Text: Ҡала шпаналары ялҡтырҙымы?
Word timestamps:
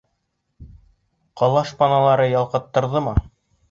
Ҡала 1.43 1.65
шпаналары 1.75 2.29
ялҡтырҙымы? 2.35 3.19